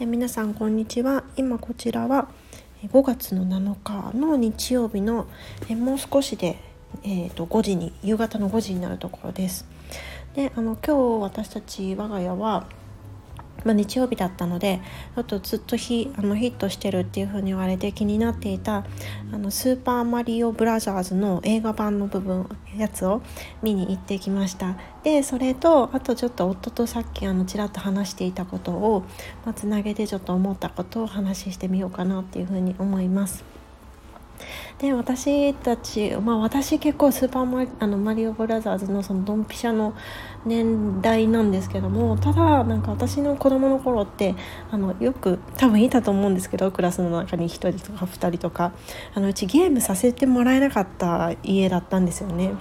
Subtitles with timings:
[0.00, 1.22] え皆さんこんにちは。
[1.36, 2.26] 今こちらは
[2.82, 5.28] 5月の7日の日曜日の
[5.68, 6.58] えもう少しで、
[7.04, 9.64] えー、と5時に夕方の5時になるところです。
[10.34, 12.66] であの今日私たち我が家は
[13.64, 14.80] まあ、日曜日だったので
[15.14, 18.84] ちょっとずっとヒあのヒットしてるっていう風に言われて気になっていた
[19.32, 23.22] あのスーパーマリオブラザーズの映画版の部分やつを
[23.62, 29.04] 見に行ってきましたでそれとあとちょっと夫とさっきあのちらっと話していたことを、
[29.44, 33.63] まあ、つなげてちょっと思ったことを話してみようかなっていう風に思います。
[34.78, 39.94] で私たち、まあ、私結構スーパーマあのマリオブラザーズのそのドンピシャの
[40.44, 44.34] 年代なんですけどもただなんか私の子供の頃って
[44.70, 48.72] あのよく多分いたと思うんですけどクラスの中に1人とか2人とか
[49.14, 52.52] あのうちゲームさせてもらえなかった家だったんですよね。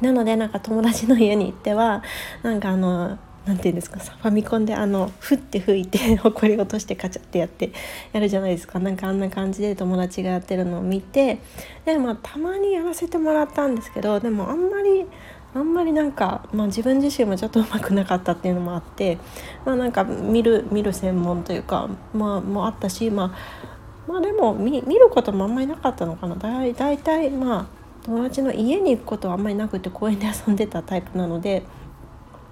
[0.00, 2.02] なのでなんか友達の家に行っては
[2.42, 7.72] なんかあのなんていうんですかファミコンであのふって吹いてほこり落としてカチャってやって
[8.12, 11.38] やるじゃないですかなんかあんな感じで友達がやってるのを見て
[11.84, 15.06] でまあたまにやらせてもらったんですけどでもあんまり
[15.54, 19.18] あんまりなんか、まあ、自分自身もちょっとうまくなかったっていうのもあって、
[19.66, 27.66] まあ、なんか見る見る専門というか、まあ、もあったし、まあ、まあでも見見ることもあんまりなかったのかなだい大体まあ
[28.04, 31.62] 友達の家に行くことはあんまりなくて公園で遊んでたタイプなので。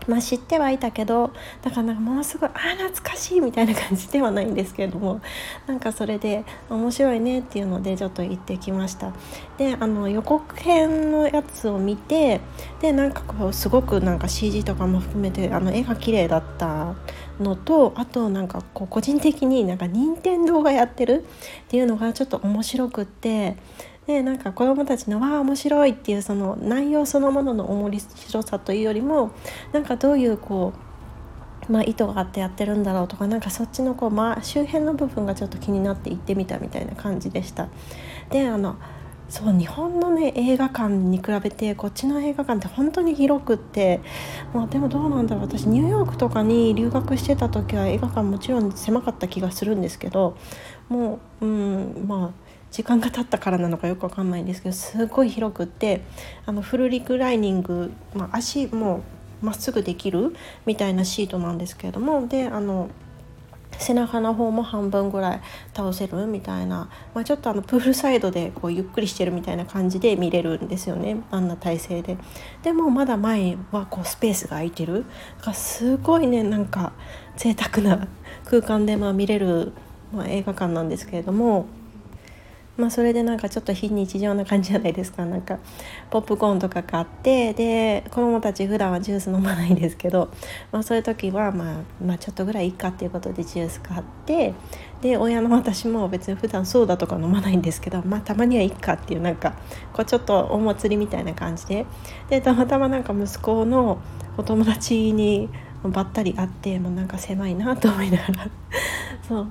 [0.06, 5.20] まあ、知ってはいたけどだからなんかものすごいあ懐かしいみたいな感じではないんですけれども
[5.67, 9.12] なんかそれで面白いねっていうのでちょっと行ってきました。
[9.59, 12.41] であの予告編のやつを見て
[12.81, 16.94] でなんかこうすごくなんか CG とかも含めてあの絵が綺麗だった
[17.38, 21.25] のとあとなんかこう個人的になんか任天堂がやってる
[21.65, 23.56] っていうのがちょっと面白くって
[24.10, 29.31] でなんか子どもたちの「わあ面白い」っていうその内容そのものの面白さというよりも
[29.72, 30.72] なんかどういうこ
[31.69, 37.69] う、まあ、意図があってやってるんだろうとかなんかそっちのこう、まあ、周辺の部分がちょっと気になって行ってみたみたいな感じでした。
[38.31, 38.75] であの
[39.28, 44.00] そう日本のね映画館に比べてこっちの映画館って本当に広くって、
[44.53, 50.37] まあ、でもどうなんだろう私ニューヨークとかに留学してた時は映画館もちろん狭かった気がするんですけど
[50.88, 56.03] もう、うん、まあ時間が経ったからなのかよくわかんないんですけどすごい広くって
[56.47, 59.03] あのフルリクライニング、まあ、足も
[59.42, 60.34] まっすぐできる
[60.66, 62.91] みたいなシートなんですけれどもであの
[63.78, 65.41] 背中の方も半分ぐらい
[65.75, 72.19] 倒せるみたいな、まあ、ちょっとあのプールサイドでこうゆっくりしてるみたいな感じで見れるんですよねあんな体勢で。
[72.62, 75.06] でもまだ前はこうスペースが空いてる
[75.42, 76.92] がすごいねなんか
[77.37, 78.08] 贅沢な
[78.44, 79.72] 空間でまあ見れる、
[80.12, 81.66] まあ、映画館なんですけれども。
[82.81, 85.27] まあ、それでなんかちょっと非日常な感じじゃないですか。
[85.27, 85.59] なんか
[86.11, 90.31] ポップコーンとか買ってで子供たち普段はジュース飲まないんですけど、
[90.73, 91.75] まあ、そういう時は、まあ、
[92.05, 94.55] まあちょっとぐらいいいかっていうことでジュース買って
[95.03, 99.55] で親の私も別に普段ソーダとか飲まないんですけど、まあ、たまにはいいかっていうなんか
[99.93, 101.87] こうちょっとお祭りみたいな感じで。
[102.31, 103.99] でたまたまなんか息子の
[104.39, 105.51] お友達に
[105.83, 108.47] ばったり会ってもうなんか狭いなと思いながら。
[109.27, 109.47] そう。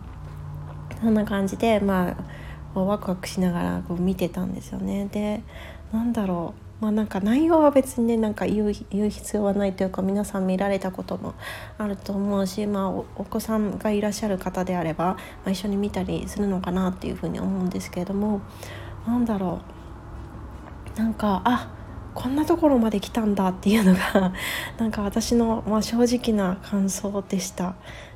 [1.02, 2.39] そんな感じでまあ
[2.74, 5.08] ワクワクしながらこう見てたんですよね。
[5.12, 5.42] で
[5.92, 11.34] なんだろうまあなんか内容は別にねなんか言う言う必要はないというか皆さん見られたことも
[11.78, 18.42] あると思うし、まあ、お子さんがいらっしゃる方であれば、まあ、一緒に見たりするのかなっていうふうに思うんですけれども
[19.06, 19.62] なんだろ
[20.96, 21.72] うなんかあ
[22.16, 24.34] こんなところまで来たんだっていうのが
[24.78, 27.76] なんか私の、まあ、正直な感想でした。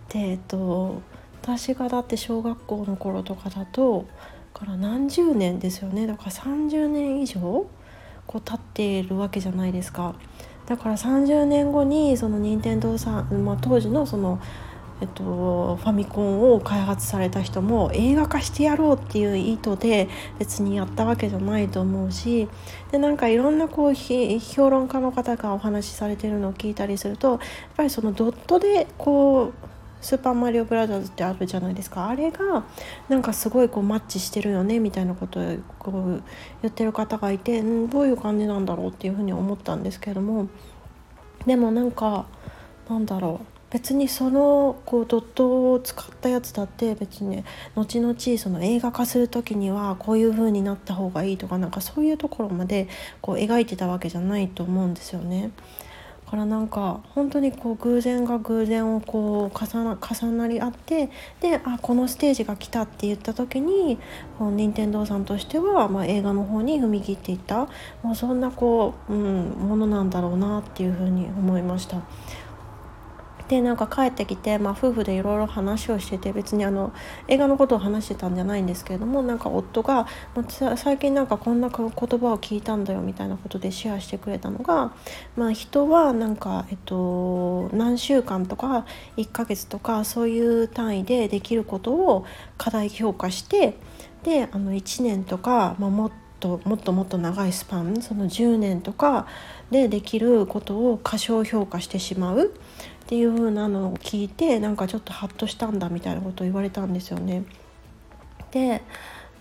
[0.10, 1.02] でえっと
[1.42, 4.06] 私がだって小学校の頃とかだと
[4.54, 6.08] から何十年ですよね。
[6.08, 7.42] だから30年以上
[8.28, 10.16] こう経っているわけじゃないですか。
[10.66, 14.40] だから30年後にその任天堂さん、まあ、当時のその、
[15.02, 20.08] えっと、ファミコンを開発された人も映画化してやろうっていう意図で
[20.40, 22.48] 別にやったわけじゃないと思うし
[22.92, 27.40] でなんかいろんなこう評論家の方がお話しされてるのを聞いたりするとやっ
[27.76, 29.73] ぱりそのドットでこう
[30.04, 32.10] スーパーマリオブラザーズってあるじゃないですか。
[32.10, 32.66] あれが
[33.10, 36.24] なんかすごいこうマッチしてるよねみたいなことをこう
[36.62, 40.48] 言ってる方がいてんどういう感じなんだろうっていうふうに思ったんですけども。
[41.46, 42.26] でもなんか
[42.90, 43.46] なんだろう。
[43.74, 52.88] 別にそのこうドットを使ったやつだって別にね後々その映画化する時にはこういう風になった方がいいとかなんかそういうところまで
[53.20, 55.50] こう描いてたわけじゃないと思うんですよね。
[56.34, 64.00] からなんか本当にこう偶然が偶然をこう重な重なり合ってであこのステージが来たって言った時に
[64.40, 67.68] 任天堂さんとしては、まあ、映画の方に踏み切っていった、
[68.02, 72.02] まあ、そんなこう、うん、ものなんだろうなっていうふうに思いました。
[73.54, 76.92] でなんか帰ってきて、まあ、夫婦でいろいろ話をしてて別にあの
[77.28, 84.96] 映画のことを話してたんじゃないんですけれどもなんか夫が、まあ、最近なんかこんな言葉を聞いたんだよみたいなことでシェアしてくれたのが、
[85.36, 92.26] まあ、人はなんか、えっと、何週間とか1ヶ月とかそういう単位でできることを
[92.58, 93.78] 課題評価して
[94.24, 99.28] であの1年とか、まあ、もっともっともっと長いスパンその10年とか
[99.72, 102.54] でできることを過小評価してしまう。
[103.04, 107.44] っていう風なのを聞いてなんかちょっとハッとしたんだみたいなことを言われたんですよね。
[108.52, 108.82] で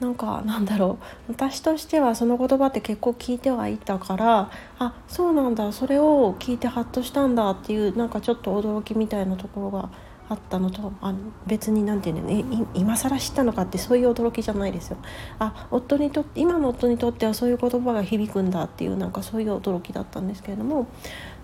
[0.01, 0.99] なんかなんだろ
[1.29, 4.51] う私としてはその言葉って結構聞いてはいたから
[4.81, 9.91] あそうなんだそれを聞いてハッとしたんだっていうなんかちょっと驚きみたいなところが
[10.33, 14.97] あったのとあの別に何て言うんだよね今更知ったのかってそういう驚きじゃないですよ。
[15.39, 20.87] あ夫にとって今の夫にとってはそういう言葉が響くんだっていうなんかそういう驚きだったんですけれども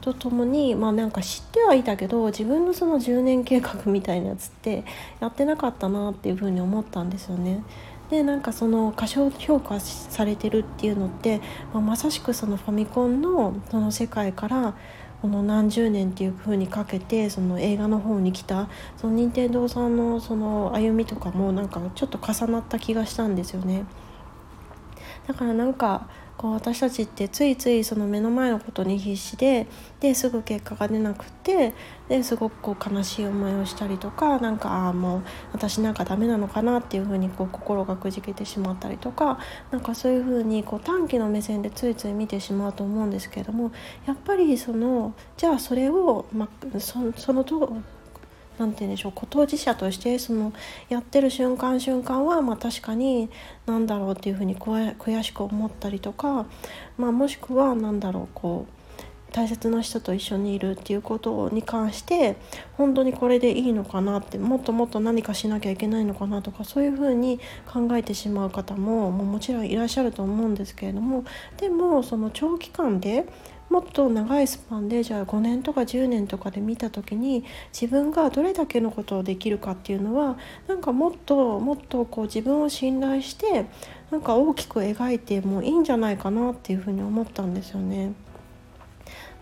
[0.00, 4.84] とともにまあなんか知ってはいたけど自分のその10年計画みたいなやつって
[5.20, 7.62] やってなかったなっていうふうに思ったんですよね。
[8.10, 11.40] でなんかその過小評価されてるっていうのって、
[11.74, 14.74] まあ、まさしくそのファミコンのその世界から
[15.20, 23.84] この何十年っていうふうにかけてその映画の方に来たその任天堂さんのその歩みとかもなんかちょっと重なった気がしたんですよね。
[25.26, 29.66] だからなんかこう私たちってついついその目の前のことに必死で
[29.98, 31.74] ですぐ結果が出なくて
[32.08, 39.40] ですごくこう悲しい思いをしたりとかなんかああもう私なんかダメなのかなっていうふうにこう心がくじけてしまったりとか
[39.72, 43.72] なんかそういうふうにこう短期の目線でついつい見てしまうと思うんですけれども
[44.06, 46.48] やっぱりそのじゃあそれを、ま
[46.78, 47.76] そそのと
[48.58, 50.52] 何て言うんでしょう当事者としてその
[50.88, 53.30] やってる瞬間瞬間は、まあ、確かに
[53.66, 56.46] 何だろうっていうふうに悔しく思ったりとか、
[56.96, 58.78] まあ、もしくは何だろうこう
[59.32, 62.36] 大切な人と一緒にいるっていうことに関して
[62.72, 71.24] 本当にこれでいいのかなってもっともっと何かしなきゃいけないのかなとかそういうふうに考えてしまう方もももちろんいらっしゃると思うんですけれども
[71.58, 73.26] でもその長期間で
[73.68, 83.66] もっと長いスパンでじゃあ5年とか10年とかで見た時に自分がどれだけのことをできるかっていうのはなんかもっともっとこう自分を信頼して
[84.10, 88.12] なんか大きく描いてもいいんじゃないかなっていうふうに思ったんですよね。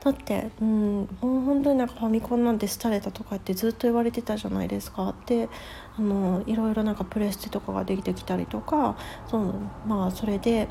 [0.07, 5.49] だってうんもう本当になんかファミコンなんて廃れたとかってずっと言われてたじゃないですかで
[5.99, 8.97] あのいろいろなんかプレステとかができてきたりとか
[9.29, 10.69] そのまあそれで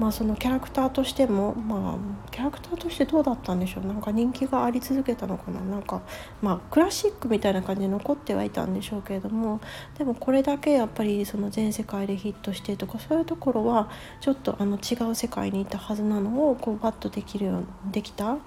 [0.00, 3.86] まあそのキャラクターとしてもまあキャラクターとしてどうだったんでしょう？
[3.86, 5.60] なんか人気があり続けたのかな？
[5.60, 6.00] なんか
[6.40, 9.60] まあクラシックみたいな感じで残ってはいたんでしょうけれども
[9.98, 13.90] でもこれだけやっぱりその全世界でヒットしてとかそういうところは
[14.22, 18.38] ちょっとあの違う世界にいたはずなのをこうバッとできるようにできた。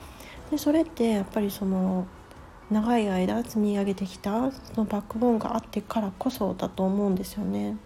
[0.50, 2.08] でそれってやっぱりその
[2.72, 7.78] 長い間積み上げてきたそのバックボーンがあってからこそだと思うんですよね。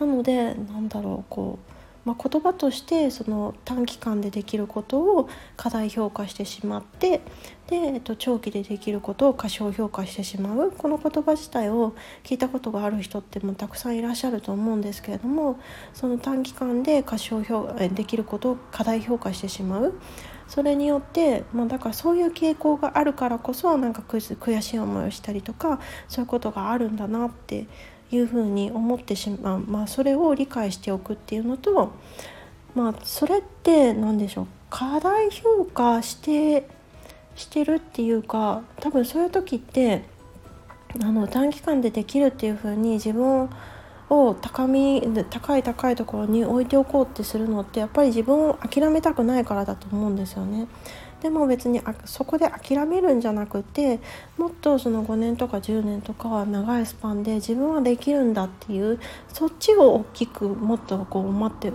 [0.00, 1.79] なのでなんだろうこう
[2.10, 7.20] まあ、言葉としてその短期間でできることを過大評価してしまって
[7.68, 10.72] で、えっと、長期でできることを過小評価してしまう。
[10.72, 15.60] この言葉自体を聞いたことがある人ってもたくさんいらっしゃると思うんですけれども
[15.94, 19.94] その短期間で過小評できることを過大評価してしまう。
[20.48, 27.68] それによって、まあ、だからそういう傾向があるからこそなんか悔しい思いをしたりとかそういうことがあるんだなって
[28.12, 31.92] いうふうに思ってしまう、まあ、それを理解しておくっていうのと、
[32.74, 36.66] まあ、それって何でしょう課題評価して
[37.36, 40.04] してるっていうか多分そういう時って
[41.00, 43.48] あの短期間でできるっていうふうに自分
[44.10, 50.66] を高み高い高いところに置いておこうってするのってやっぱり自分を諦めたくないからだと思うんですよね。
[51.22, 54.00] でも別にあそこで諦めるんじゃなくて
[54.38, 58.98] もっとその5年とか10年とか長いスパンで自分はできるんだっていう
[59.32, 61.72] そっちを大きくもっとこう待って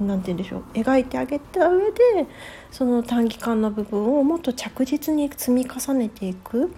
[0.00, 2.26] 何て言うんでしょう描いてあげた上で
[2.70, 6.70] その短期間の部分をもっと着実に積み重ねていく。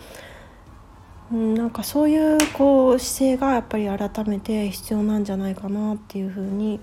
[1.31, 6.81] うん、なんかそういうこう姿勢がやっぱり改めて必要なんじゃないかなっていうふうに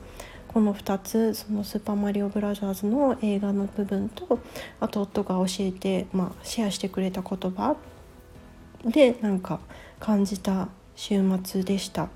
[0.56, 4.40] この2つその「スーパーマリオブラザーズ」の映画の部分と
[4.80, 7.76] あと夫が教えて、まあ、シェアしてくれた言葉
[8.86, 9.60] でなんか
[10.00, 12.08] 感じた週末でした。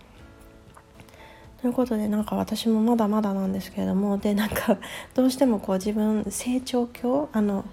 [1.60, 4.78] ということでなんか私もまだまだなんですけれどもでなんか
[5.14, 7.66] どうしてもこう自分成長教あの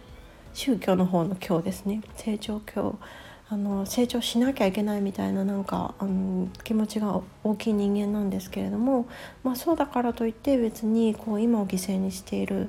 [0.52, 2.98] 宗教の方の教ですね成長教
[3.48, 9.06] あの成長しなきゃいけないみたいななんかあの気持ちが大きい人間なんですけれども、
[9.44, 12.68] まあ、そうだからといって別にこう今を犠牲にしている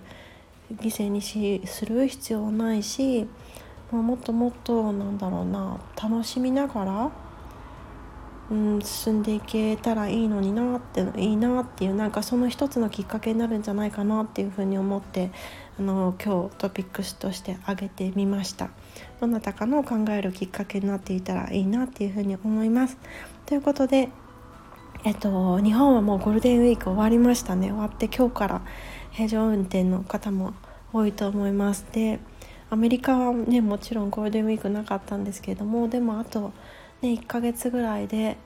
[0.76, 3.28] 犠牲にしする必要はないし、
[3.92, 7.12] まあ、もっともっとなんだろうな楽しみながら
[8.50, 15.32] うん、進んでいけたらいいのになっていいなっていうなんかその一つのきっかけになるんじゃないかなっていうふうに思って
[15.80, 18.70] あの今日トピックスとして挙げてみました。
[19.22, 22.98] どなたかの考えるきっかけになっていたらいいなっていうふうに思います。
[23.46, 24.10] ということで
[25.04, 27.70] えっと日本はもうゴールデンウィーク終わりましたね。
[27.70, 28.62] 終わって今日から
[29.12, 30.54] 平常運転の方も
[30.94, 31.86] 多いと思います。
[31.92, 32.20] で
[32.70, 36.52] アメリカはねもちろんゴールデンウィークなかったんですけれどもでもあと
[37.02, 38.38] ね、1ヶ月ぐらいで、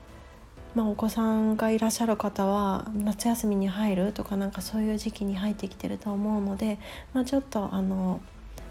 [0.74, 6.78] まあ、お子さんがいらっしゃる方は夏休みに入るとかなんかそういう時期に入ってきてると思うので、
[7.12, 8.20] まあ、ちょっとあの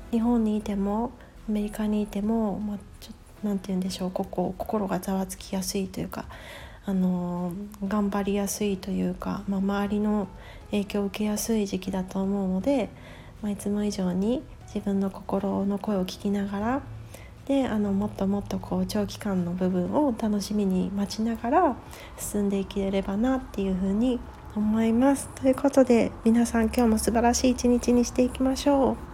[0.09, 1.11] 日本にいても
[1.47, 6.25] アメリカにいても、まあ、ちょなんて言うんでしょうここ心がざわつきやすいというか
[6.85, 7.53] あの
[7.87, 10.27] 頑張りやすいというか、まあ、周りの
[10.71, 12.89] 影響を受けやすい時期だと思うので、
[13.41, 14.41] まあ、いつも以上に
[14.73, 16.81] 自分の心の声を聞きながら
[17.51, 21.75] であのもっともっとこう長期間の部分を楽しみに待ちながら
[22.17, 24.21] 進んでいければなっていうふうに
[24.55, 25.27] 思います。
[25.35, 29.10] ということで皆さん今日も素晴らしい一日にしていきましょう。